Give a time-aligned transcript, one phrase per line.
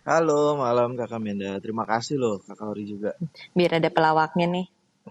[0.00, 1.60] Halo, malam Kakak Menda.
[1.60, 3.12] Terima kasih loh Kakak Ori juga.
[3.52, 4.66] Biar ada pelawaknya nih.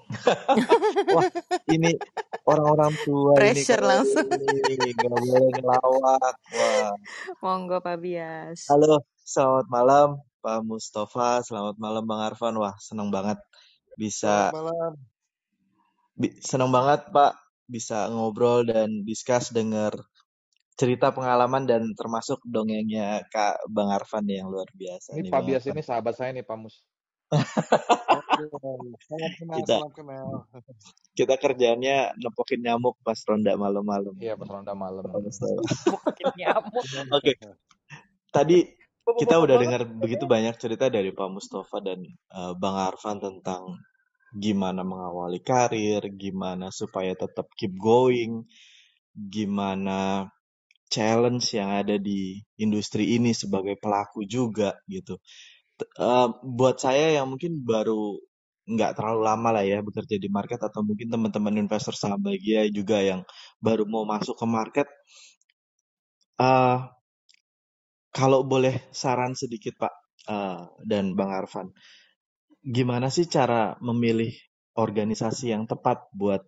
[1.14, 1.26] Wah,
[1.70, 1.94] ini
[2.50, 4.26] orang-orang tua ini Pressure kalau langsung.
[4.34, 6.36] ini nggak boleh ngelawak.
[6.58, 6.94] Wah.
[7.46, 8.66] Monggo Pak Bias.
[8.66, 10.08] Halo, selamat malam
[10.42, 11.46] Pak Mustafa.
[11.46, 12.58] Selamat malam Bang Arfan.
[12.58, 13.38] Wah, senang banget
[13.94, 14.94] bisa Selamat malam.
[16.18, 17.38] bi- senang banget Pak
[17.70, 19.94] bisa ngobrol dan discuss dengar
[20.80, 25.42] cerita pengalaman dan termasuk dongengnya Kak Bang Arfan nih yang luar biasa Ini nih Pak
[25.44, 26.80] Bias ini sahabat saya nih Pak Mus.
[29.60, 29.76] Kita
[31.14, 34.16] kita kerjanya nepokin nyamuk pas ronda malam-malam.
[34.24, 35.04] Iya pas ronda malam.
[35.04, 35.62] Pak Mustafa.
[36.08, 36.74] Makin nyamuk.
[37.20, 37.32] Oke,
[38.32, 38.64] tadi
[39.20, 43.78] kita udah dengar begitu banyak cerita dari Pak Mustafa dan eh, Bang Arfan tentang
[44.32, 48.48] gimana mengawali karir, gimana supaya tetap keep going,
[49.14, 50.30] gimana
[50.96, 55.18] challenge yang ada di industri ini sebagai pelaku juga gitu.
[55.80, 56.28] T- eh,
[56.60, 58.18] buat saya yang mungkin baru
[58.70, 62.98] nggak terlalu lama lah ya bekerja di market atau mungkin teman-teman investor saham bahagia juga
[63.02, 63.22] yang
[63.66, 64.88] baru mau masuk ke market,
[66.40, 66.80] eh
[68.14, 69.94] kalau boleh saran sedikit Pak
[70.30, 71.70] eh, dan Bang Arfan,
[72.64, 74.32] gimana sih cara memilih
[74.84, 76.42] organisasi yang tepat buat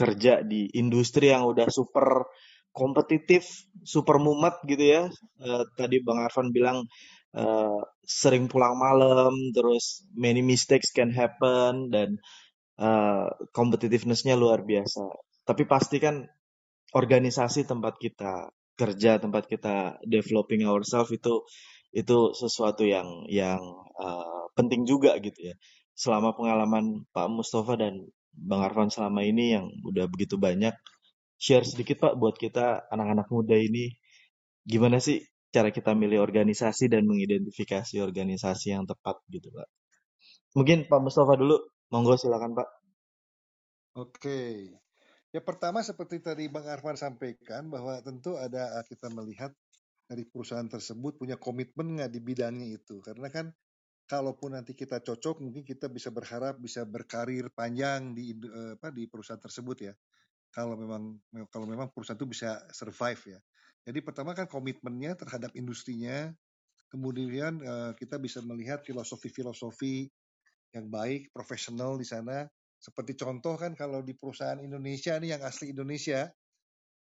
[0.00, 2.26] kerja di industri yang udah super
[2.72, 3.46] kompetitif,
[3.84, 5.02] super mumet gitu ya.
[5.42, 6.86] Eh, tadi Bang Arfan bilang
[7.36, 12.18] eh, sering pulang malam, terus many mistakes can happen dan
[12.80, 15.04] eh, competitiveness-nya luar biasa.
[15.48, 16.26] Tapi pasti kan
[16.94, 21.44] organisasi tempat kita kerja, tempat kita developing ourselves itu
[21.90, 23.58] itu sesuatu yang yang
[23.98, 25.54] uh, penting juga gitu ya.
[25.98, 30.72] Selama pengalaman Pak Mustafa dan Bang Arfan selama ini yang udah begitu banyak,
[31.40, 33.96] share sedikit Pak buat kita anak-anak muda ini
[34.60, 39.68] gimana sih cara kita milih organisasi dan mengidentifikasi organisasi yang tepat gitu Pak.
[40.54, 41.56] Mungkin Pak Mustafa dulu,
[41.90, 42.68] monggo silakan Pak.
[43.98, 44.70] Oke.
[45.30, 49.54] Ya pertama seperti tadi Bang Arfan sampaikan bahwa tentu ada eh, kita melihat
[50.10, 52.98] dari perusahaan tersebut punya komitmen nggak di bidangnya itu.
[52.98, 53.46] Karena kan
[54.10, 59.06] kalaupun nanti kita cocok mungkin kita bisa berharap bisa berkarir panjang di eh, apa di
[59.06, 59.94] perusahaan tersebut ya.
[60.50, 61.18] Kalau memang
[61.54, 63.40] kalau memang perusahaan itu bisa survive ya.
[63.86, 66.30] Jadi pertama kan komitmennya terhadap industrinya,
[66.90, 70.10] kemudian eh, kita bisa melihat filosofi-filosofi
[70.74, 72.46] yang baik, profesional di sana.
[72.80, 76.28] Seperti contoh kan kalau di perusahaan Indonesia nih yang asli Indonesia,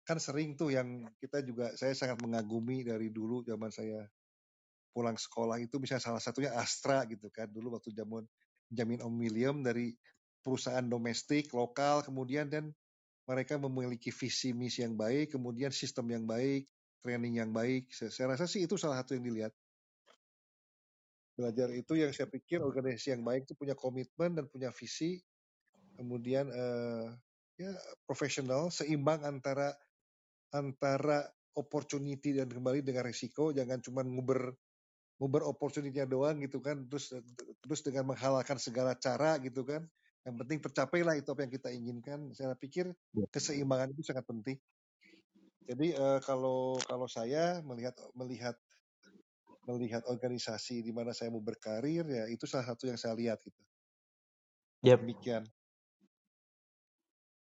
[0.09, 4.09] kan sering tuh yang kita juga saya sangat mengagumi dari dulu zaman saya
[4.89, 8.25] pulang sekolah itu misalnya salah satunya Astra gitu kan dulu waktu zaman
[8.73, 9.93] Jamin Om William dari
[10.41, 12.73] perusahaan domestik lokal kemudian dan
[13.29, 16.65] mereka memiliki visi misi yang baik kemudian sistem yang baik
[17.03, 17.91] training yang baik.
[17.95, 19.53] Saya, saya rasa sih itu salah satu yang dilihat.
[21.39, 25.23] Belajar itu yang saya pikir organisasi yang baik itu punya komitmen dan punya visi
[25.95, 27.07] kemudian eh,
[27.59, 27.75] ya
[28.07, 29.75] profesional seimbang antara
[30.55, 33.55] antara opportunity dan kembali dengan risiko.
[33.55, 34.51] Jangan cuma nguber
[35.19, 37.11] nguber opportunity-nya doang gitu kan terus
[37.63, 39.83] terus dengan menghalalkan segala cara gitu kan
[40.29, 42.21] yang penting tercapailah itu apa yang kita inginkan.
[42.37, 42.93] Saya pikir
[43.33, 44.61] keseimbangan itu sangat penting.
[45.65, 48.57] Jadi eh, kalau kalau saya melihat melihat
[49.69, 53.61] melihat organisasi di mana saya mau berkarir ya itu salah satu yang saya lihat gitu
[54.81, 55.45] Yap, demikian.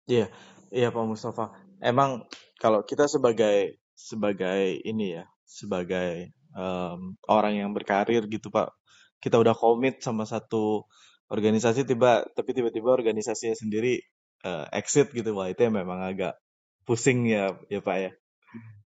[0.04, 0.28] Iya,
[0.68, 1.56] iya Pak Mustafa.
[1.80, 2.28] Emang
[2.60, 8.76] kalau kita sebagai sebagai ini ya, sebagai em, orang yang berkarir gitu Pak,
[9.24, 10.84] kita udah komit sama satu
[11.32, 14.00] organisasi tiba tapi tiba-tiba organisasinya sendiri
[14.44, 16.36] eh, exit gitu, wah itu memang agak
[16.84, 18.10] pusing ya ya Pak ya.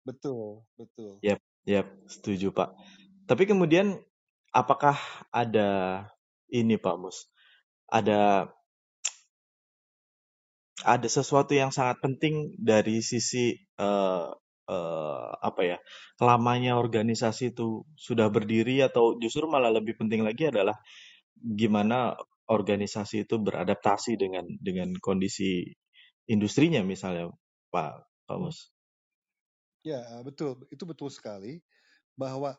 [0.07, 2.71] betul betul Yap, yap, setuju Pak.
[3.27, 3.99] Tapi kemudian
[4.55, 4.95] apakah
[5.35, 6.03] ada
[6.47, 7.27] ini Pak Mus?
[7.91, 8.47] Ada
[10.85, 14.27] ada sesuatu yang sangat penting dari sisi eh,
[14.69, 15.77] eh, apa ya
[16.21, 20.77] lamanya organisasi itu sudah berdiri atau justru malah lebih penting lagi adalah
[21.43, 22.17] gimana
[22.47, 25.67] organisasi itu beradaptasi dengan dengan kondisi
[26.27, 27.31] industrinya misalnya
[27.71, 28.07] Pak
[28.39, 28.71] Mus.
[29.83, 31.63] ya betul itu betul sekali
[32.17, 32.55] bahwa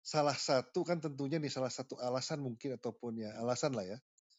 [0.00, 3.98] salah satu kan tentunya nih salah satu alasan mungkin ataupun ya alasan lah ya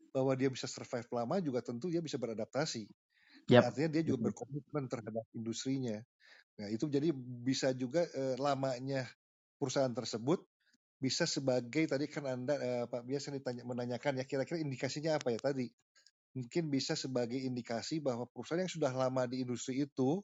[0.10, 2.90] bahwa dia bisa survive lama juga tentu dia bisa beradaptasi
[3.46, 3.70] dan Yap.
[3.70, 6.02] artinya dia juga berkomitmen terhadap industrinya
[6.58, 9.06] nah itu jadi bisa juga eh, lamanya
[9.62, 10.42] perusahaan tersebut
[11.02, 15.42] bisa sebagai tadi kan anda eh, Pak biasa ditanya menanyakan ya kira-kira indikasinya apa ya
[15.42, 15.66] tadi
[16.38, 20.24] mungkin bisa sebagai indikasi bahwa perusahaan yang sudah lama di industri itu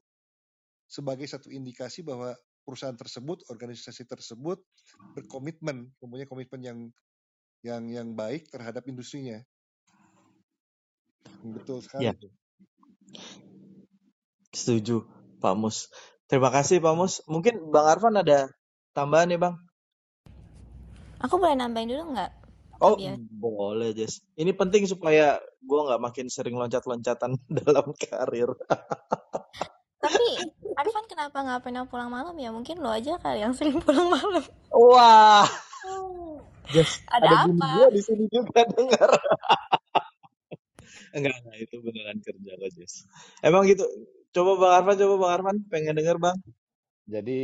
[0.88, 2.31] sebagai satu indikasi bahwa
[2.63, 4.59] perusahaan tersebut, organisasi tersebut
[5.15, 6.80] berkomitmen, mempunyai komitmen yang
[7.63, 9.44] yang yang baik terhadap industrinya.
[11.44, 12.13] Betul sekali Ya,
[14.56, 15.03] setuju
[15.44, 15.91] Pak Mus.
[16.27, 17.19] Terima kasih Pak Mus.
[17.27, 18.47] Mungkin Bang Arfan ada
[18.95, 19.66] tambahan ya Bang?
[21.25, 22.31] Aku boleh nambahin dulu nggak?
[22.77, 24.21] Oh, Biar boleh Jess.
[24.37, 27.33] Ini penting supaya gue nggak makin sering loncat-loncatan
[27.65, 28.53] dalam karir.
[29.97, 30.25] Tapi
[30.77, 32.53] Arfan kenapa nggak pernah pulang malam ya?
[32.53, 34.45] Mungkin lo aja kali yang sering pulang malam.
[34.69, 35.49] Wah,
[36.69, 37.65] Jess, Ada ada apa?
[37.81, 39.09] gue di sini juga dengar.
[41.17, 42.93] enggak, enggak, itu beneran kerja kok Jess.
[43.41, 43.89] Emang gitu.
[44.35, 46.37] Coba Bang Arfan, coba Bang Arfan, pengen denger Bang.
[47.09, 47.41] Jadi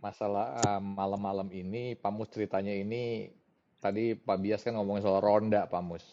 [0.00, 3.30] masalah uh, malam-malam ini, Pak Mus ceritanya ini
[3.78, 6.04] tadi Pak Bias kan ngomongin soal ronda, Pak Mus.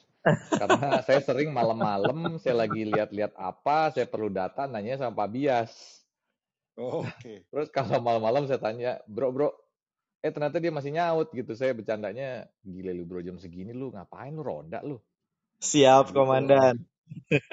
[0.52, 5.72] Karena saya sering malam-malam, saya lagi lihat-lihat apa, saya perlu data, nanya sama Pak Bias.
[6.76, 7.44] Oh, Oke.
[7.52, 9.50] Terus kalau malam-malam saya tanya, bro, bro,
[10.22, 11.52] eh ternyata dia masih nyaut gitu.
[11.58, 15.02] Saya bercandanya, gila lu bro jam segini lu ngapain lu ronda lu?
[15.62, 16.18] Siap, Gitu.
[16.18, 16.76] Komandan.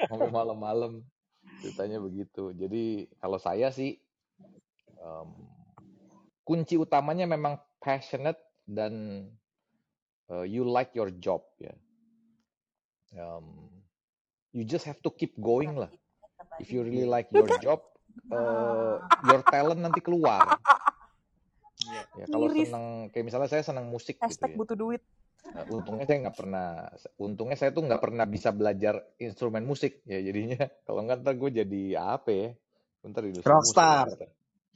[0.07, 1.03] Sampai malam-malam
[1.61, 2.55] ceritanya begitu.
[2.55, 3.99] Jadi kalau saya sih
[4.97, 5.29] em,
[6.49, 9.21] kunci utamanya memang passionate dan
[10.33, 11.77] uh, you like your job ya.
[13.13, 13.69] Um,
[14.49, 15.93] you just have to keep going lah.
[16.57, 17.85] If you really like your job,
[18.33, 18.97] uh,
[19.29, 20.57] your talent nanti keluar.
[21.85, 22.01] Iya.
[22.17, 24.57] Ya kalau senang kayak misalnya saya senang musik gitu ya.
[24.57, 25.05] butuh duit.
[25.39, 26.69] Nah, untungnya saya nggak pernah,
[27.15, 31.63] untungnya saya tuh nggak pernah bisa belajar instrumen musik ya jadinya kalau nggak ntar gue
[31.63, 32.47] jadi apa ya,
[33.07, 34.07] ntar industri musik Rockstar.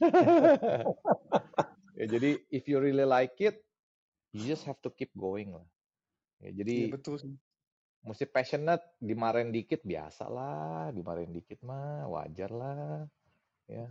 [2.04, 3.64] ya jadi if you really like it,
[4.36, 5.64] you just have to keep going lah.
[6.44, 7.32] Ya, jadi betul sih.
[8.04, 13.08] mesti passionate, dimarahin dikit biasa lah, dimarahin dikit mah wajar lah.
[13.64, 13.88] Ya,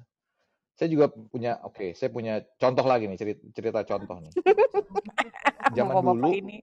[0.78, 4.34] saya juga punya, oke, saya punya contoh lagi nih cerita, cerita contoh nih.
[5.78, 6.62] Zaman dulu ini.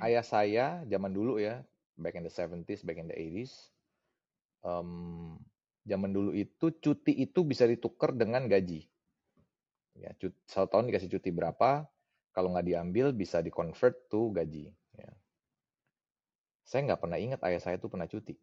[0.00, 1.64] ayah saya zaman dulu ya,
[1.96, 3.72] back in the 70s, back in the 80s,
[4.64, 4.90] em,
[5.84, 8.88] zaman dulu itu cuti itu bisa ditukar dengan gaji.
[9.94, 11.86] Ya, cut- satu tahun dikasih cuti berapa,
[12.34, 14.74] kalau nggak diambil bisa di-convert to gaji.
[14.98, 15.10] Ya.
[16.66, 18.34] Saya nggak pernah ingat ayah saya itu pernah cuti.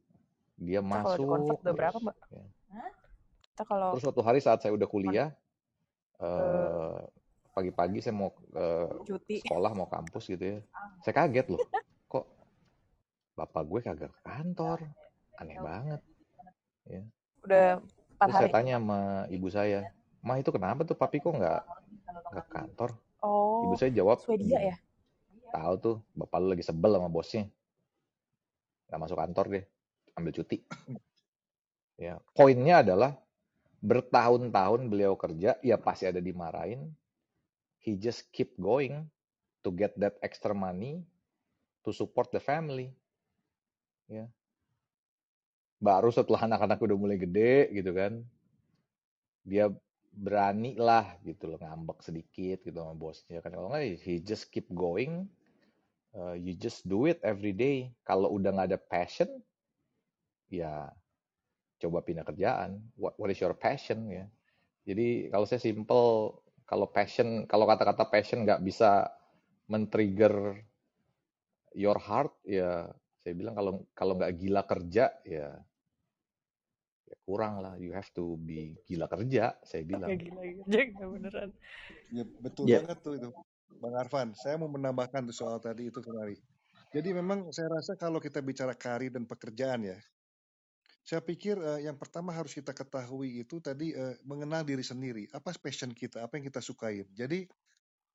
[0.55, 1.97] Dia Kita kalau masuk di-convert udah berapa.
[1.99, 2.15] Mbak?
[2.31, 2.45] ya.
[3.51, 5.35] Kita kalau Terus suatu hari saat saya udah kuliah,
[6.23, 6.99] eh, eh,
[7.51, 9.43] pagi-pagi saya mau eh, cuti.
[9.43, 10.59] sekolah, mau kampus gitu ya.
[11.03, 11.59] Saya kaget loh,
[12.07, 12.25] kok
[13.35, 14.79] bapak gue kagak ke kantor?
[15.35, 15.99] Aneh banget.
[16.87, 17.03] Ya.
[17.43, 17.65] Udah
[18.21, 19.89] Terus saya tanya sama ibu saya,
[20.21, 21.61] mah itu kenapa tuh papi kok nggak
[22.31, 22.91] nggak ke kantor?
[23.61, 24.77] Ibu Oh, saya jawab Swedia gini, ya?
[25.51, 27.45] tahu tuh bapak lu lagi sebel sama bosnya,
[28.89, 29.65] nggak masuk kantor deh,
[30.17, 30.57] ambil cuti.
[32.01, 33.13] Ya, poinnya adalah
[33.81, 36.89] bertahun-tahun beliau kerja, ya pasti ada dimarahin.
[37.81, 39.05] He just keep going
[39.61, 41.05] to get that extra money
[41.85, 42.93] to support the family.
[44.09, 44.25] Ya,
[45.81, 48.21] baru setelah anak-anak udah mulai gede gitu kan,
[49.45, 49.69] dia
[50.11, 53.55] berani lah gitu loh ngambek sedikit gitu sama bosnya kan.
[53.55, 55.27] Kalau nggak he just keep going.
[56.11, 57.95] Uh, you just do it every day.
[58.03, 59.31] Kalau udah nggak ada passion
[60.51, 60.91] ya
[61.79, 62.83] coba pindah kerjaan.
[62.99, 64.27] What what is your passion ya?
[64.83, 66.35] Jadi kalau saya simple
[66.67, 69.07] kalau passion kalau kata-kata passion nggak bisa
[69.71, 70.59] men-trigger
[71.71, 72.91] your heart ya
[73.23, 75.47] saya bilang kalau kalau nggak gila kerja ya
[77.11, 80.41] ya kurang lah you have to be gila kerja saya bilang gila
[80.71, 81.49] kerja beneran.
[82.11, 83.29] Ya, betul Ya, banget tuh itu.
[83.81, 86.37] Bang Arfan, saya mau menambahkan tuh soal tadi itu kemari.
[86.91, 89.97] Jadi memang saya rasa kalau kita bicara karir dan pekerjaan ya,
[91.01, 95.23] saya pikir eh, yang pertama harus kita ketahui itu tadi eh, mengenal diri sendiri.
[95.31, 97.07] Apa passion kita, apa yang kita sukai.
[97.15, 97.47] Jadi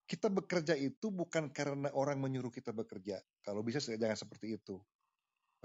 [0.07, 3.19] kita bekerja itu bukan karena orang menyuruh kita bekerja.
[3.43, 4.79] Kalau bisa jangan seperti itu.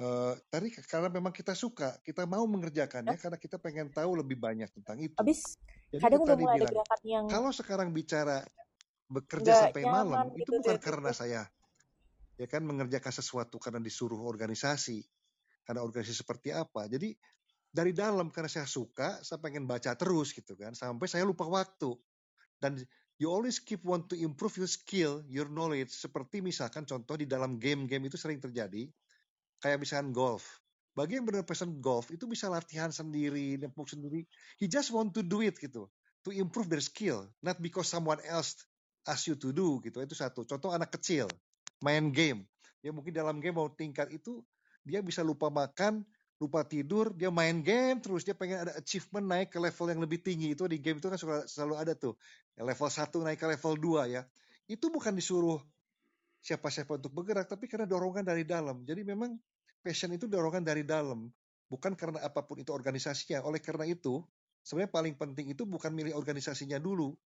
[0.01, 4.65] Eh, tadi karena memang kita suka, kita mau mengerjakannya karena kita pengen tahu lebih banyak
[4.74, 5.13] tentang itu.
[5.22, 5.62] Abis
[5.93, 8.41] Jadi kadang udah tadi mulai ada bilang, gerakan yang kalau sekarang bicara
[9.12, 10.81] bekerja nggak sampai nyaman malam itu gitu bukan deh.
[10.81, 11.41] karena saya
[12.39, 15.03] ya kan mengerjakan sesuatu karena disuruh organisasi
[15.67, 17.12] karena organisasi seperti apa jadi
[17.67, 21.91] dari dalam karena saya suka saya pengen baca terus gitu kan sampai saya lupa waktu
[22.63, 22.79] dan
[23.20, 27.60] you always keep want to improve your skill your knowledge seperti misalkan contoh di dalam
[27.60, 28.88] game-game itu sering terjadi
[29.62, 30.60] kayak misalkan golf.
[30.91, 34.27] Bagi yang benar passion golf itu bisa latihan sendiri nempuk sendiri.
[34.60, 35.88] He just want to do it gitu.
[36.27, 38.60] To improve their skill not because someone else
[39.08, 40.03] ask you to do gitu.
[40.03, 40.44] Itu satu.
[40.44, 41.32] Contoh anak kecil
[41.80, 42.44] main game.
[42.84, 44.44] Ya mungkin dalam game mau tingkat itu
[44.84, 46.01] dia bisa lupa makan
[46.41, 48.25] lupa tidur dia main game terus.
[48.25, 50.58] Dia pengen ada achievement naik ke level yang lebih tinggi.
[50.58, 52.18] Itu di game itu kan selalu ada tuh.
[52.58, 54.25] Level 1 naik ke level 2 ya.
[54.65, 55.62] Itu bukan disuruh
[56.41, 58.82] siapa-siapa untuk bergerak, tapi karena dorongan dari dalam.
[58.82, 59.38] Jadi memang
[59.81, 61.27] passion itu dorongan dari dalam,
[61.67, 63.41] bukan karena apa pun itu organisasinya.
[63.41, 64.21] Oleh karena itu,
[64.61, 67.17] sebenarnya paling penting itu bukan milih organisasinya dulu.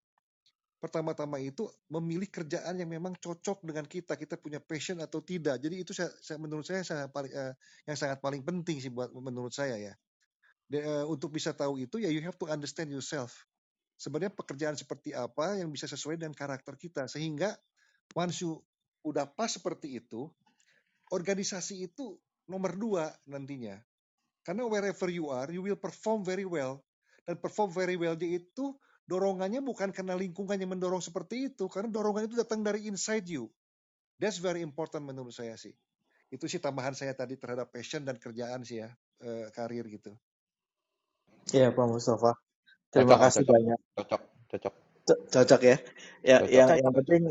[0.76, 5.56] Pertama-tama itu memilih kerjaan yang memang cocok dengan kita, kita punya passion atau tidak.
[5.60, 7.54] Jadi itu saya, saya menurut saya sangat eh,
[7.88, 9.94] yang sangat paling penting sih buat menurut saya ya.
[10.68, 13.48] De, eh, untuk bisa tahu itu ya you have to understand yourself.
[13.96, 17.56] Sebenarnya pekerjaan seperti apa yang bisa sesuai dengan karakter kita sehingga
[18.12, 18.60] once you
[19.00, 20.28] udah pas seperti itu,
[21.08, 23.78] organisasi itu nomor dua nantinya.
[24.46, 26.82] Karena wherever you are, you will perform very well.
[27.26, 28.74] Dan perform very well itu
[29.06, 33.50] dorongannya bukan karena lingkungan yang mendorong seperti itu, karena dorongan itu datang dari inside you.
[34.20, 35.74] That's very important menurut saya sih.
[36.30, 38.90] Itu sih tambahan saya tadi terhadap passion dan kerjaan sih ya,
[39.22, 40.14] eh, karir gitu.
[41.54, 42.32] Iya Pak Mustafa.
[42.92, 43.80] Terima Cocok, kasih cocok, banyak.
[43.96, 44.74] cocok, cocok,
[45.06, 45.76] Co- Cocok ya.
[46.24, 46.50] Ya, cocok.
[46.50, 47.22] yang yang penting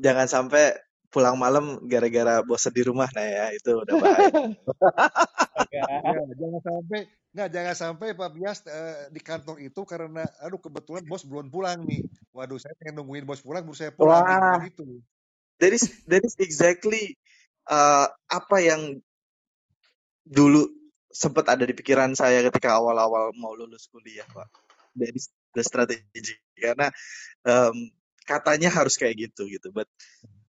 [0.00, 0.74] jangan sampai
[1.14, 4.34] pulang malam gara-gara bosan di rumah nah ya itu udah bahaya.
[5.54, 6.10] Astaga.
[6.10, 7.00] Ya, jangan sampai
[7.34, 11.86] nggak jangan sampai Pak Bias eh, di kantor itu karena aduh kebetulan bos belum pulang
[11.86, 12.02] nih.
[12.34, 15.02] Waduh, saya pengen nungguin bos pulang baru saya pulang Wah, itu.
[15.62, 17.14] that is that is exactly
[17.70, 18.82] uh, apa yang
[20.26, 20.66] dulu
[21.14, 24.50] sempat ada di pikiran saya ketika awal-awal mau lulus kuliah, Pak.
[24.98, 26.90] That is the strategy karena
[27.46, 27.90] um,
[28.26, 29.86] katanya harus kayak gitu gitu, but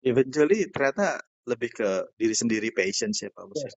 [0.07, 3.63] eventually ternyata lebih ke diri sendiri patience ya Pak Mus.
[3.67, 3.75] Yes.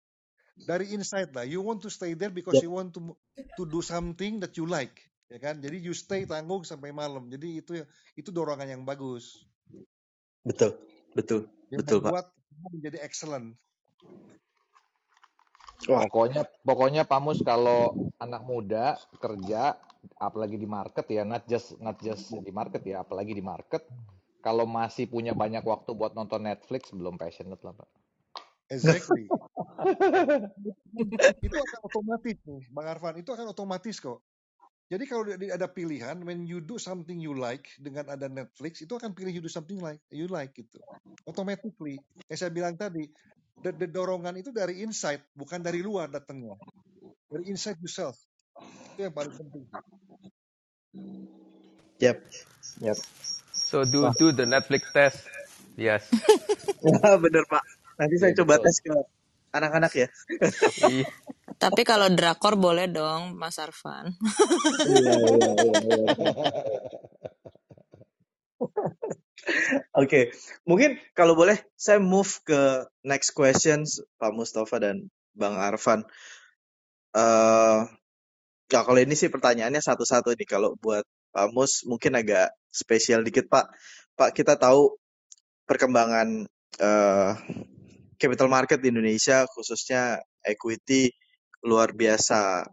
[0.57, 3.13] Dari inside lah, you want to stay there because Ya, you want to
[3.61, 4.97] to do something that you like,
[5.29, 5.61] ya kan?
[5.61, 7.29] Jadi you stay tanggung sampai malam.
[7.29, 7.73] Jadi itu
[8.17, 9.45] itu dorongan yang bagus
[10.47, 10.79] betul,
[11.13, 11.41] betul,
[11.75, 12.31] yang betul Pak.
[12.31, 13.59] kamu menjadi excellent.
[15.91, 19.77] Wah, Pokoknya, pokoknya Pak Mus kalau anak muda kerja,
[20.17, 23.85] apalagi di market ya, not just not just di market ya, apalagi di market,
[24.47, 27.89] kalau masih punya banyak waktu buat nonton Netflix, belum passionate lah Pak.
[28.71, 29.27] Exactly.
[31.47, 33.19] itu akan otomatis nih, Bang Arfan.
[33.19, 34.23] Itu akan otomatis kok.
[34.87, 39.19] Jadi kalau ada pilihan, when you do something you like dengan ada Netflix, itu akan
[39.19, 40.79] pilih you do something like you like gitu.
[41.27, 41.99] Automatically.
[42.31, 43.11] Yang saya bilang tadi,
[43.67, 46.55] the, the dorongan itu dari inside, bukan dari luar datangnya.
[47.27, 48.15] Dari inside yourself.
[48.95, 49.67] Itu yang paling penting.
[51.99, 52.23] yep,
[52.79, 52.95] yep.
[53.67, 55.27] So do Wah, do the Netflix test.
[55.75, 56.07] Yes.
[57.27, 57.65] bener Pak.
[57.99, 58.71] Nanti saya Iya coba betul.
[58.71, 58.95] tes ke
[59.51, 60.09] anak-anak ya.
[60.95, 61.07] Iya.
[61.59, 64.15] Tapi kalau drakor boleh dong, Mas Arfan.
[64.87, 66.07] Iya, iya.
[70.03, 70.31] Oke,
[70.69, 76.07] mungkin kalau boleh saya move ke next questions Pak Mustafa dan Bang Arfan.
[77.17, 77.79] Eh,
[78.71, 80.47] ya kalau ini sih pertanyaannya satu-satu nih.
[80.47, 81.03] Kalau buat
[81.37, 83.69] Pak Mus mungkin agak spesial dikit Pak.
[84.17, 84.97] Pak kita tahu
[85.69, 86.49] perkembangan
[86.81, 87.33] eh,
[88.17, 91.13] capital market di Indonesia khususnya equity
[91.69, 92.65] luar biasa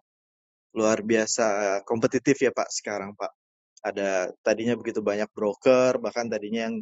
[0.80, 3.32] luar biasa kompetitif ya Pak sekarang Pak.
[3.84, 6.80] Ada tadinya begitu banyak broker bahkan tadinya yang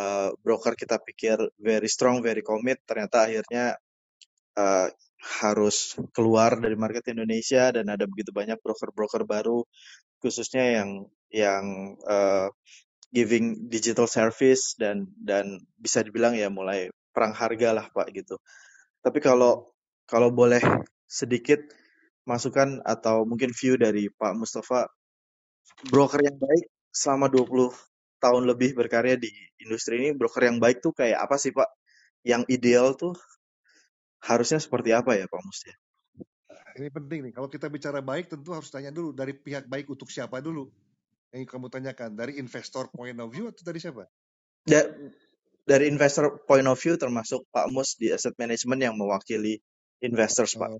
[0.00, 3.76] uh, broker kita pikir very strong, very commit, ternyata akhirnya
[4.56, 4.88] uh,
[5.20, 9.60] harus keluar dari market Indonesia dan ada begitu banyak broker-broker baru,
[10.20, 10.90] khususnya yang
[11.30, 12.48] yang uh,
[13.10, 18.38] giving digital service dan dan bisa dibilang ya mulai perang harga lah Pak gitu.
[19.02, 19.74] Tapi kalau
[20.06, 20.62] kalau boleh
[21.10, 21.58] sedikit
[22.28, 24.86] masukan atau mungkin view dari Pak Mustafa,
[25.90, 27.70] broker yang baik selama 20
[28.22, 29.30] tahun lebih berkarya di
[29.62, 31.66] industri ini, broker yang baik tuh kayak apa sih Pak?
[32.22, 33.16] Yang ideal tuh
[34.22, 35.60] harusnya seperti apa ya Pak Mus?
[36.78, 37.32] Ini penting nih.
[37.34, 40.70] Kalau kita bicara baik, tentu harus tanya dulu dari pihak baik untuk siapa dulu.
[41.30, 44.06] Yang kamu tanyakan dari investor point of view atau dari siapa?
[44.66, 44.90] Da-
[45.66, 49.62] dari investor point of view termasuk Pak Mus di asset management yang mewakili
[50.02, 50.70] investors Pak.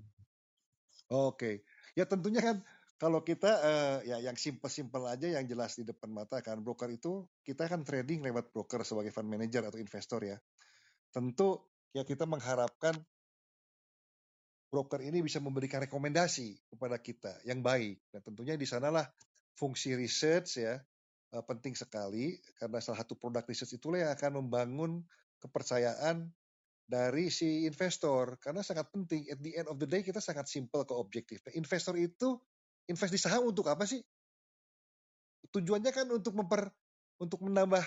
[1.11, 1.63] Oh, Oke,
[1.95, 2.63] ya tentunya kan
[2.99, 7.25] kalau kita eh, ya yang simple-simple aja yang jelas di depan mata kan broker itu
[7.43, 10.37] kita kan trading lewat broker sebagai fund manager atau investor ya.
[11.11, 12.95] Tentu ya kita mengharapkan
[14.71, 17.99] broker ini bisa memberikan rekomendasi kepada kita yang baik.
[18.07, 19.03] Dan tentunya di sanalah
[19.59, 20.79] fungsi research ya
[21.35, 25.03] eh, penting sekali karena salah satu produk research itulah yang akan membangun
[25.43, 26.31] kepercayaan
[26.87, 30.87] dari si investor karena sangat penting at the end of the day kita sangat simple
[30.87, 31.43] ke objektif.
[31.43, 32.39] Nah, investor itu
[32.87, 33.99] invest di saham untuk apa sih?
[35.51, 36.71] Tujuannya kan untuk memper
[37.19, 37.83] untuk menambah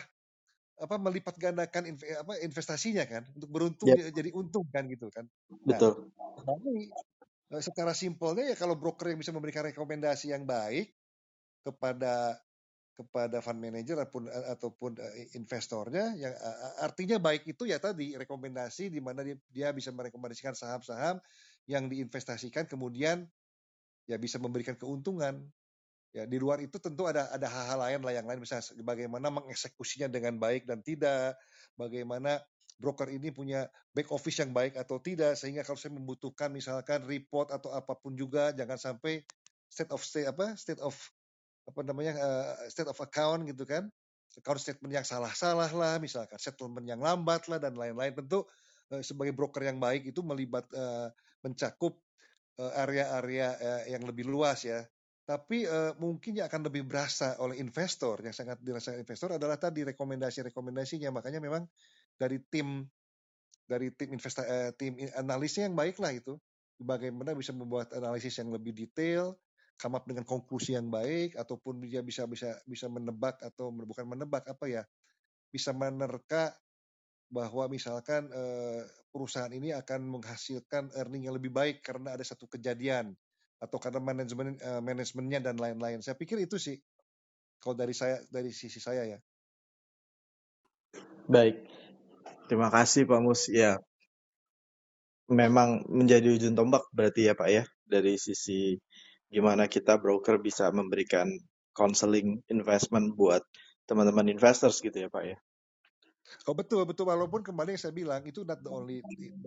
[0.75, 4.11] apa melipat gandakan inve- apa investasinya kan untuk beruntung Yep.
[4.11, 5.25] jadi untung kan gitu kan.
[5.63, 6.11] Nah, Betul.
[6.43, 6.91] tapi
[7.55, 10.91] eh, secara simpelnya ya kalau broker yang bisa memberikan rekomendasi yang baik
[11.63, 12.37] kepada
[12.95, 16.35] kepada fund manager ataupun ataupun eh, investornya yang
[16.83, 21.19] artinya baik itu ya tadi rekomendasi di mana dia, dia bisa merekomendasikan saham-saham
[21.67, 23.27] yang diinvestasikan kemudian
[24.07, 25.43] ya bisa memberikan keuntungan
[26.15, 28.39] ya di luar itu tentu ada ada hal-hal lain lah yang lain.
[28.39, 31.35] Misalnya bagaimana mengeksekusinya dengan baik dan tidak.
[31.75, 32.39] Bagaimana
[32.79, 35.35] broker ini punya back office yang baik atau tidak.
[35.35, 39.27] Sehingga kalau saya membutuhkan misalkan report atau apa pun juga jangan sampai
[39.67, 40.95] state of state apa state of
[41.67, 43.91] apa namanya uh, state of account gitu kan.
[44.39, 48.15] Account statement yang salah-salah lah misalkan settlement yang lambat lah dan lain-lain.
[48.15, 48.47] Tentu
[48.95, 51.11] uh, sebagai broker yang baik itu melibat uh,
[51.43, 51.99] mencakup
[52.55, 54.87] area-area uh, yang lebih luas ya
[55.25, 59.81] tapi uh, mungkin yang akan lebih berasa oleh investor yang sangat dirasa investor adalah tadi
[59.89, 61.09] rekomendasi-rekomendasinya.
[61.17, 61.65] Makanya memang
[62.21, 62.85] dari tim
[63.65, 66.37] dari tim investa uh, tim analisnya yang baik lah itu.
[66.75, 69.39] Bagaimana bisa membuat analisis yang lebih detail
[69.79, 74.67] come dengan konklusi yang baik ataupun dia bisa bisa bisa menebak atau bukan menebak apa
[74.71, 74.83] ya
[75.51, 76.55] bisa menerka
[77.31, 83.15] bahwa misalkan eh, perusahaan ini akan menghasilkan earning yang lebih baik karena ada satu kejadian
[83.65, 86.05] atau karena manajemen eh, manajemennya dan lain-lain.
[86.05, 86.77] Saya pikir itu sih
[87.59, 89.19] kalau dari saya dari sisi saya ya.
[91.25, 91.65] Baik.
[92.45, 93.49] Terima kasih Pak Mus.
[93.49, 93.81] Ya,
[95.31, 98.77] memang menjadi ujung tombak berarti ya Pak ya dari sisi
[99.33, 101.33] gimana kita broker bisa memberikan
[101.73, 103.41] counseling investment buat
[103.89, 105.37] teman-teman investors gitu ya Pak ya.
[106.47, 108.99] Oh betul betul walaupun kembali yang saya bilang itu not the only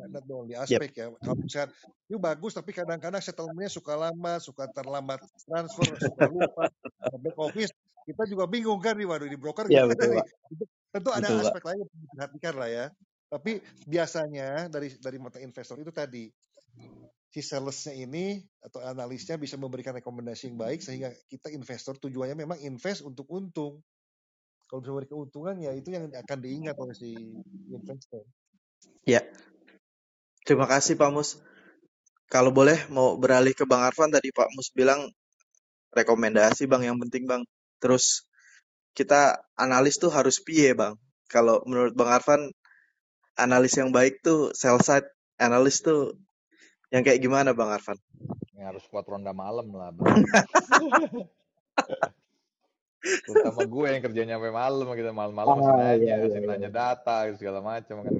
[0.10, 1.12] not the only aspek yep.
[1.12, 1.20] ya.
[1.20, 1.70] Kalau misalnya
[2.08, 6.72] itu bagus tapi kadang-kadang settlementnya suka lama, suka terlambat transfer, suka lupa,
[7.20, 7.72] back office
[8.08, 10.24] kita juga bingung kan nih waduh di broker ya, betul, nih.
[10.96, 11.70] Tentu ada betul, aspek Pak.
[11.75, 12.86] lain yang diperhatikan lah ya.
[13.27, 13.51] Tapi
[13.84, 16.32] biasanya dari dari mata investor itu tadi
[17.27, 22.63] si salesnya ini atau analisnya bisa memberikan rekomendasi yang baik sehingga kita investor tujuannya memang
[22.63, 23.84] invest untuk untung.
[24.67, 27.15] Kalau bisa memberi keuntungan ya itu yang akan diingat oleh si
[27.71, 28.27] investor.
[29.07, 29.24] Ya.
[30.43, 31.39] Terima kasih Pak Mus.
[32.27, 35.08] Kalau boleh mau beralih ke Bang Arfan tadi Pak Mus bilang
[35.95, 37.47] rekomendasi Bang yang penting Bang.
[37.80, 38.27] Terus
[38.91, 40.99] kita analis tuh harus piye Bang.
[41.32, 42.51] Kalau menurut Bang Arfan
[43.39, 45.08] analis yang baik tuh sell side
[45.39, 46.19] analis tuh
[46.91, 47.95] yang kayak gimana Bang Arfan?
[48.51, 49.95] Yang harus kuat ronda malam lah.
[53.26, 56.50] Terutama gue yang kerjanya sampai malam gitu malam-malam masih ah, nanya, iya, iya, masih iya.
[56.50, 58.13] nanya data segala macam kan.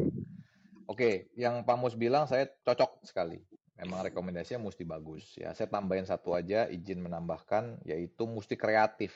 [0.88, 3.44] Oke, yang Pak Mus bilang saya cocok sekali.
[3.78, 5.54] Memang rekomendasinya mesti bagus ya.
[5.54, 9.14] Saya tambahin satu aja izin menambahkan yaitu mesti kreatif.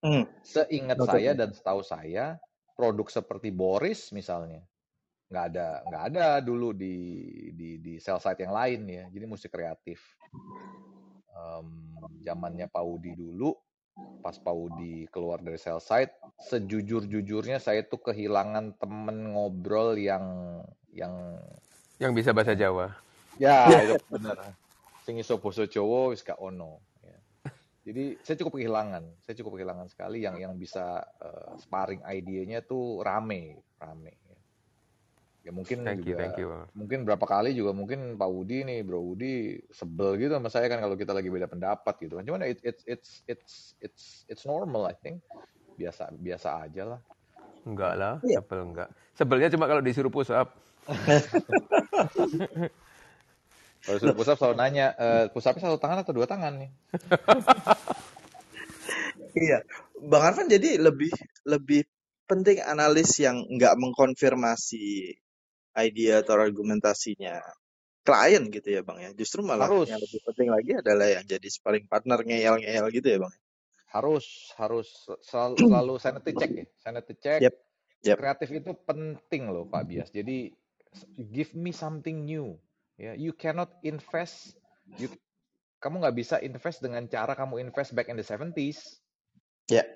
[0.00, 0.24] Hmm.
[0.40, 1.10] Seingat okay.
[1.20, 2.38] saya dan setahu saya
[2.78, 4.62] produk seperti Boris misalnya
[5.28, 6.96] nggak ada nggak ada dulu di
[7.52, 10.00] di di sell site yang lain ya jadi mesti kreatif
[11.36, 13.52] um, zamannya Paudi dulu
[14.20, 16.12] pas Paudi keluar dari sell site
[16.50, 20.58] sejujur-jujurnya saya tuh kehilangan temen ngobrol yang
[20.94, 21.38] yang
[21.98, 22.94] yang bisa bahasa Jawa.
[23.42, 24.54] Ya itu benar.
[25.02, 27.18] Sing iso basa Jawa wis gak ono ya.
[27.88, 33.00] jadi saya cukup kehilangan saya cukup kehilangan sekali yang yang bisa uh, sparring idenya tuh
[33.00, 34.27] rame rame
[35.48, 36.48] ya mungkin thank juga, you, thank you.
[36.76, 40.84] mungkin berapa kali juga mungkin Pak Udi nih Bro Udi sebel gitu sama saya kan
[40.84, 42.24] kalau kita lagi beda pendapat gitu kan.
[42.28, 45.24] Cuman it, it's it's it's it's it's normal I think.
[45.80, 47.00] Biasa biasa aja lah.
[47.64, 48.44] Enggak lah yeah.
[48.44, 48.92] sebel enggak.
[49.16, 50.52] Sebelnya cuma kalau disuruh push up.
[53.78, 56.70] Kalau disuruh push up selalu nanya uh, push upnya satu tangan atau dua tangan nih?
[59.38, 59.62] Iya.
[60.02, 61.14] Bang Arfan jadi lebih
[61.46, 61.86] lebih
[62.26, 65.14] penting analis yang nggak mengkonfirmasi
[65.78, 67.38] idea atau argumentasinya
[68.02, 69.10] klien gitu ya bang ya.
[69.14, 69.86] Justru malah harus.
[69.86, 73.34] yang lebih penting lagi adalah yang jadi sparring partner ngeyel-ngeyel gitu ya bang
[73.88, 74.88] harus harus.
[75.28, 76.66] Selalu, selalu sanity check ya.
[76.76, 77.40] Sanity check.
[77.44, 77.54] Yep.
[77.98, 78.16] Yep.
[78.22, 80.14] kreatif itu penting loh Pak Bias.
[80.14, 80.54] Jadi
[81.34, 82.54] give me something new.
[82.94, 84.54] Ya you cannot invest
[84.98, 85.10] you
[85.82, 89.02] kamu nggak bisa invest dengan cara kamu invest back in the 70s
[89.70, 89.82] ya.
[89.82, 89.86] yeah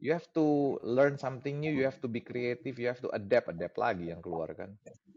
[0.00, 3.52] you have to learn something new, you have to be creative, you have to adapt,
[3.52, 4.72] adapt lagi yang keluar kan.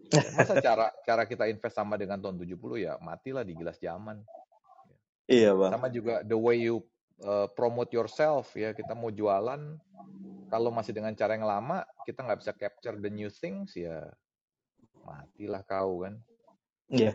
[0.38, 4.24] Masa cara cara kita invest sama dengan tahun 70 ya matilah di gelas zaman.
[5.30, 5.72] Iya, Bang.
[5.78, 6.82] Sama juga the way you
[7.22, 9.78] uh, promote yourself ya, kita mau jualan
[10.50, 14.10] kalau masih dengan cara yang lama, kita nggak bisa capture the new things ya
[15.06, 16.18] matilah kau kan.
[16.89, 17.13] Iya.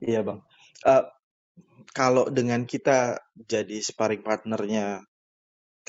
[0.00, 0.40] Iya, Bang.
[0.86, 1.04] Uh,
[1.90, 5.02] kalau dengan kita jadi sparring partnernya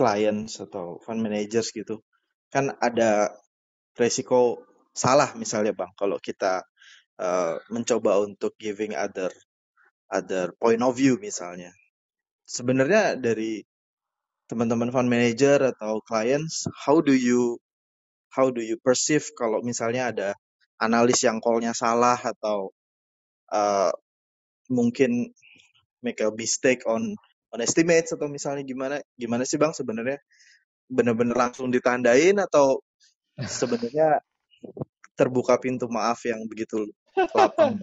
[0.02, 2.02] clients atau fund managers gitu
[2.50, 3.30] kan ada
[3.94, 4.66] resiko
[4.98, 6.66] salah misalnya bang kalau kita
[7.22, 9.30] uh, mencoba untuk giving other
[10.12, 11.72] other point of view misalnya.
[12.44, 13.64] Sebenarnya dari
[14.52, 17.56] teman-teman fund manager atau clients, how do you
[18.36, 20.30] how do you perceive kalau misalnya ada
[20.84, 22.76] analis yang call-nya salah atau
[23.56, 23.92] uh,
[24.68, 25.32] mungkin
[26.04, 27.16] make a mistake on
[27.52, 30.18] on estimates atau misalnya gimana gimana sih bang sebenarnya
[30.88, 32.80] benar-benar langsung ditandain atau
[33.40, 34.20] sebenarnya
[35.16, 36.88] terbuka pintu maaf yang begitu
[37.36, 37.76] lapang?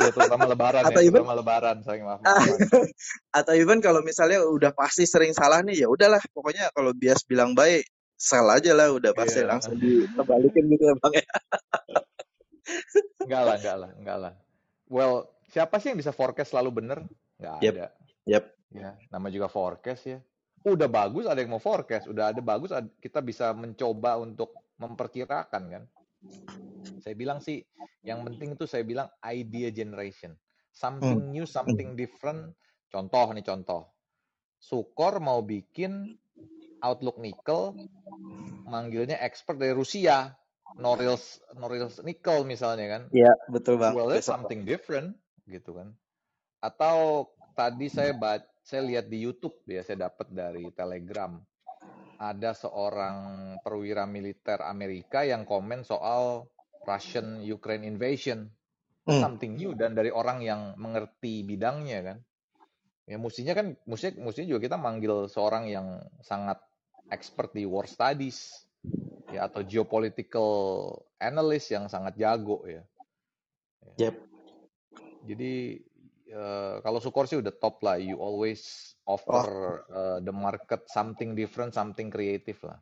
[0.00, 2.58] Ya terutama lebaran atau ya, even terutama lebaran saling maaf-maafan.
[3.44, 7.52] atau even kalau misalnya udah pasti sering salah nih ya udahlah pokoknya kalau bias bilang
[7.52, 7.84] baik
[8.16, 9.48] sell aja lah udah pasti Iya.
[9.52, 11.26] langsung dikembalikan gitu ya bang ya
[13.20, 14.32] Enggak lah, enggak lah, enggak lah.
[14.86, 15.14] Well,
[15.50, 16.98] siapa sih yang bisa forecast selalu bener?
[17.38, 17.86] Enggak yep ada.
[18.26, 20.18] yep Ya, nama juga forecast ya.
[20.62, 25.84] Udah bagus ada yang mau forecast, udah ada bagus kita bisa mencoba untuk memperkirakan kan.
[27.00, 27.64] Saya bilang sih,
[28.04, 30.36] yang penting itu saya bilang idea generation.
[30.36, 30.42] hmm.
[30.70, 32.54] Something new, something different.
[32.92, 33.90] Contoh nih contoh.
[34.60, 36.14] Sukor mau bikin
[36.84, 37.76] Outlook Nickel,
[38.68, 40.36] manggilnya expert dari Rusia.
[40.70, 43.02] Norilsk, Norilsk Nickel misalnya kan.
[43.10, 43.90] Iya, betul bang.
[43.90, 45.18] Well, that's something different
[45.50, 45.98] gitu kan.
[46.60, 51.40] Atau tadi saya baca, saya lihat di YouTube ya, saya dapat dari Telegram.
[52.20, 53.18] Ada seorang
[53.64, 56.44] perwira militer Amerika yang komen soal
[56.84, 58.44] Russian Ukraine invasion.
[59.08, 59.20] Hmm.
[59.24, 62.18] Something new dan dari orang yang mengerti bidangnya kan.
[63.08, 66.60] Ya mestinya kan mestinya mestinya juga kita manggil seorang yang sangat
[67.10, 68.68] expert di war studies
[69.34, 70.50] ya atau geopolitical
[71.18, 72.84] analyst yang sangat jago ya.
[73.96, 74.12] Ya.
[74.12, 74.16] Yep.
[75.26, 75.52] Jadi
[76.30, 77.96] eh, kalau Sukor sih udah top lah.
[77.98, 78.62] You always
[79.06, 79.48] offer Oh,
[79.90, 82.78] eh, the market something different, something creative lah.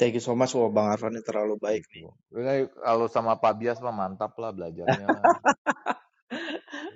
[0.00, 0.56] thank you so much.
[0.56, 2.08] Wah, Bang Arfan ini terlalu baik nih.
[2.08, 2.72] Gitu.
[2.80, 5.08] Kalau sama Pak Bias mah mantap lah belajarnya.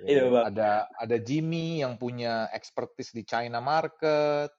[0.05, 0.45] Iya, Ya, Bang.
[0.53, 0.69] ada
[1.01, 4.51] ada Jimmy yang punya expertise di China market.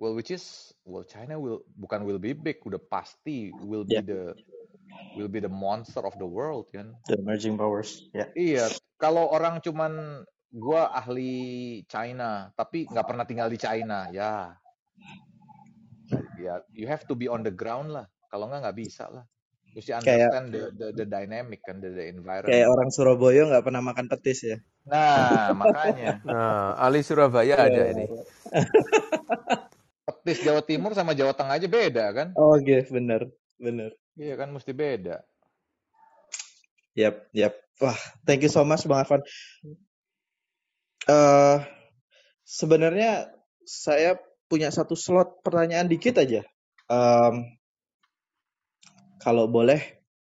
[0.00, 4.04] Well, which is well China will bukan will be big, udah pasti will be Yeah,
[4.04, 4.32] the
[5.16, 6.96] will be the monster of the world kan.
[7.08, 8.04] the emerging powers.
[8.12, 8.28] Ya.
[8.32, 14.54] Iya, kalau orang cuman gua ahli China tapi nggak pernah tinggal di China, ya,
[16.38, 18.06] ya you have to be on the ground lah.
[18.30, 19.24] Kalau nggak nggak bisa lah.
[19.70, 22.66] Mesti Kayak understand the the, the dynamic kan, the, the kayak environment.
[22.74, 24.58] orang Surabaya nggak pernah makan petis ya.
[24.86, 28.10] Nah, makanya Nah, ahli Surabaya ada ini.
[30.10, 32.28] petis Jawa Timur sama Jawa Tengah aja beda kan?
[32.34, 33.30] Oke, bener,
[33.62, 33.94] bener.
[34.18, 35.22] Iya kan, mesti beda.
[36.98, 37.54] Yap, yap.
[37.78, 39.22] Wah, thank you so much Bang Arfan.
[41.08, 41.56] Eh,
[42.44, 43.32] sebenarnya
[43.64, 46.44] saya punya satu slot pertanyaan dikit aja.
[46.90, 47.34] Em,
[49.22, 49.80] kalau boleh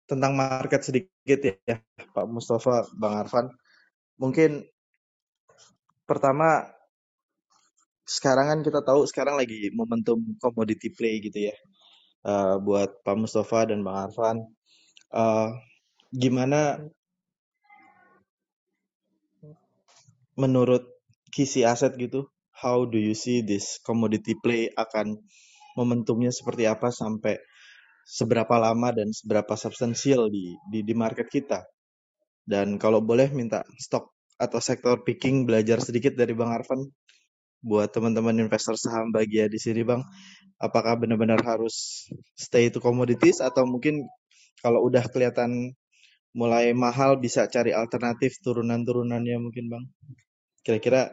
[0.05, 1.79] tentang market sedikit ya,
[2.11, 3.47] Pak Mustafa, Bang Arfan.
[4.19, 4.67] Mungkin
[6.05, 6.67] pertama
[8.03, 11.55] sekarang kan kita tahu sekarang lagi momentum commodity play gitu ya.
[12.21, 14.37] Eh, buat Pak Mustafa dan Bang Arfan.
[15.15, 15.49] Eh,
[16.11, 16.83] gimana
[20.35, 20.83] menurut
[21.31, 22.27] kisi aset gitu?
[22.51, 25.17] How do you see this commodity play akan
[25.73, 27.39] momentumnya seperti apa sampai
[28.05, 31.65] seberapa lama dan seberapa substansial di di, di market kita?
[32.45, 36.89] Dan kalau boleh minta stok atau sektor picking belajar sedikit dari Bang Arfan
[37.61, 40.01] buat teman-teman investor saham bahagia di sini Bang.
[40.57, 44.05] Apakah benar-benar harus stay to commodities atau mungkin
[44.61, 45.73] kalau udah kelihatan
[46.31, 49.83] mulai mahal bisa cari alternatif turunan-turunannya mungkin Bang?
[50.63, 51.11] Kira-kira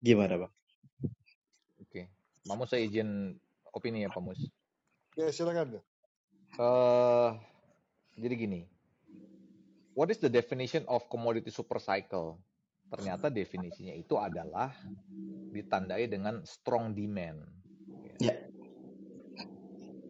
[0.00, 0.52] gimana Bang?
[1.84, 2.08] Oke.
[2.48, 3.36] Mamus saya izin
[3.76, 4.40] opini ya, Pak Mus.
[5.18, 5.84] Ya silakan.
[6.56, 7.30] Eh,
[8.16, 8.60] jadi gini,
[9.92, 12.40] what is the definition of commodity super cycle?
[12.88, 14.72] Ternyata definisinya itu adalah
[15.52, 17.44] ditandai dengan strong demand.
[18.16, 18.47] Ya.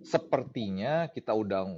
[0.08, 0.16] Ya.
[0.16, 1.68] Sepertinya kita udah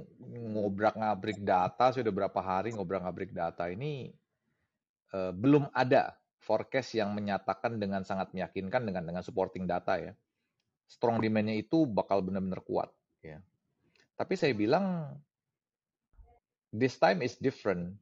[0.55, 4.15] ngobrak-ngabrik data, sudah berapa hari ngobrak-ngabrik data ini
[5.11, 10.15] eh, belum ada forecast yang menyatakan dengan sangat meyakinkan dengan dengan supporting data ya.
[10.87, 12.89] Strong demand-nya itu bakal benar-benar kuat
[13.19, 13.43] ya.
[14.15, 15.15] Tapi saya bilang
[16.71, 17.99] this time is different.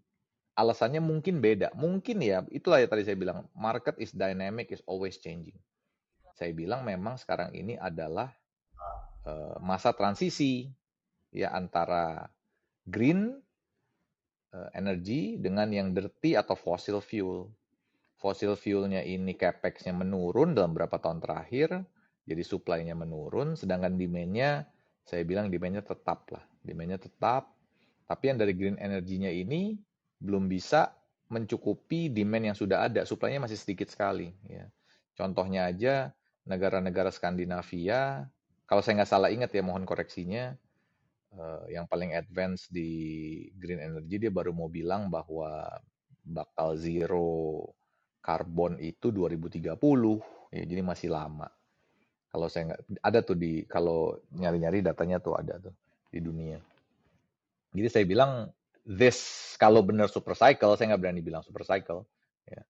[0.54, 1.72] Alasannya mungkin beda.
[1.74, 5.56] Mungkin ya, itulah ya tadi saya bilang, market is dynamic, is always changing.
[6.36, 8.36] Saya bilang memang sekarang ini adalah
[9.60, 10.70] masa transisi
[11.30, 12.30] ya antara
[12.86, 13.38] green
[14.54, 17.50] eh, energy dengan yang dirty atau fossil fuel.
[18.20, 21.88] Fossil fuelnya ini capex-nya menurun dalam beberapa tahun terakhir,
[22.28, 24.68] jadi supply-nya menurun, sedangkan demand-nya
[25.08, 27.56] saya bilang demand-nya tetap lah, demand-nya tetap.
[28.06, 29.80] Tapi yang dari green energy-nya ini
[30.20, 30.92] belum bisa
[31.32, 34.36] mencukupi demand yang sudah ada, supply-nya masih sedikit sekali.
[34.52, 34.68] Ya.
[35.16, 36.12] Contohnya aja
[36.44, 38.28] negara-negara Skandinavia,
[38.70, 40.54] kalau saya nggak salah ingat ya, mohon koreksinya,
[41.34, 42.90] eh, yang paling advance di
[43.58, 45.66] green energy dia baru mau bilang bahwa
[46.22, 47.66] bakal zero
[48.22, 49.74] karbon itu 2030
[50.54, 51.50] ya jadi masih lama.
[52.30, 55.74] Kalau saya nggak ada tuh di kalau nyari-nyari datanya tuh ada tuh
[56.14, 56.62] di dunia.
[57.74, 58.54] Jadi saya bilang
[58.86, 62.06] this kalau benar super cycle saya nggak berani bilang super cycle
[62.46, 62.62] ya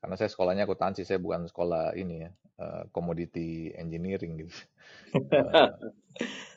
[0.00, 4.56] karena saya sekolahnya akuntansi saya bukan sekolah ini ya eh, commodity engineering gitu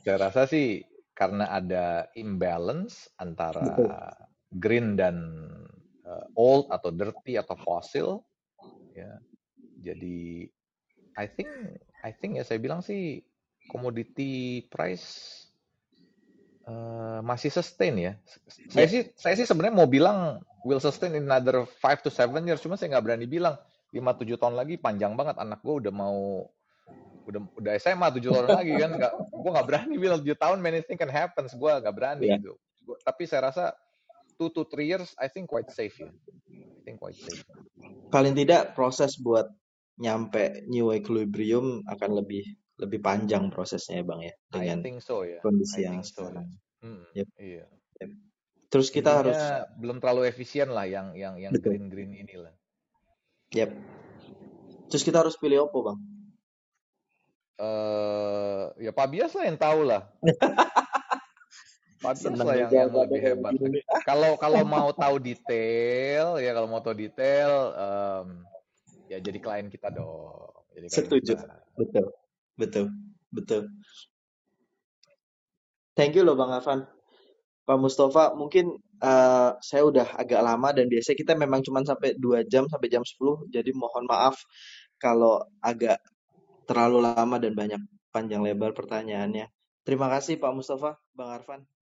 [0.03, 0.81] Eh, saya rasa sih
[1.13, 3.89] karena ada imbalance antara Betul.
[4.57, 5.17] green dan
[6.03, 8.07] uh, old atau dirty atau fossil
[8.97, 9.21] ya
[9.79, 10.49] jadi
[11.15, 11.49] I think
[12.01, 13.21] I think ya saya bilang sih
[13.69, 15.39] commodity price
[16.65, 18.13] uh, masih sustain ya
[18.69, 18.91] saya Ya.
[18.91, 22.59] sih saya sih sebenarnya mau bilang will sustain in another 5 to 7 years.
[22.59, 23.55] Cuma saya nggak berani bilang
[23.91, 25.37] 5 7 tahun lagi panjang banget.
[25.37, 26.47] Anak gue udah mau
[27.23, 28.91] udah udah SMA 7 tahun lagi kan.
[28.95, 31.45] Nggak gue nggak berani bilang 7 tahun many things can happen.
[31.47, 32.35] Gue nggak berani Ya.
[32.39, 32.55] gitu.
[32.83, 33.75] Gua- tapi saya rasa
[34.35, 36.09] 2 to 3 years I think quite safe ya.
[36.49, 37.43] I think quite safe.
[38.09, 39.47] Paling tidak proses buat
[39.93, 42.43] nyampe new equilibrium akan lebih
[42.75, 45.37] lebih panjang prosesnya ya bang ya I dengan think so ya.
[45.39, 46.47] kondisi I yang think so sekarang.
[46.81, 47.27] Mm, Yep.
[47.37, 47.65] iya.
[48.01, 48.11] Yep.
[48.73, 51.77] Terus kita harus, intinya belum terlalu efisien lah yang yang yang betul.
[51.77, 52.49] green green inilah
[53.53, 53.69] Yep.
[54.89, 55.99] Terus kita harus pilih Oppo bang.
[57.61, 60.09] eh ya Pak Bias lah yang tahu lah
[62.01, 63.53] Pak Bias lah yang yang lebih hebat
[64.09, 68.27] kalau kalau mau tahu detail ya kalau mau tahu detail em,
[69.05, 71.33] ya jadi klien kita dong jadi klien Setuju.
[71.37, 72.05] kita Betul.
[72.57, 72.85] Betul.
[73.29, 73.61] Betul.
[75.93, 76.89] Thank you loh Bang Afan.
[77.63, 82.43] Pak Mustafa, mungkin eh, saya udah agak lama dan biasanya kita memang cuma sampai 2
[82.47, 83.47] jam sampai jam 10.
[83.51, 84.35] Jadi mohon maaf
[84.99, 85.99] kalau agak
[86.67, 89.47] terlalu lama dan banyak panjang lebar pertanyaannya.
[89.83, 91.72] Terima kasih Pak Mustafa, Bang Arfan.